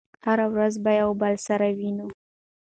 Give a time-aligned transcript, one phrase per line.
[0.25, 2.07] هره ورځ به يو بل سره وينو